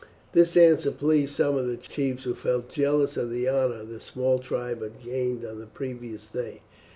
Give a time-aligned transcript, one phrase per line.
[0.33, 4.39] This answer pleased some of the chiefs, who felt jealous of the honour the small
[4.39, 6.63] tribe had gained on the previous day.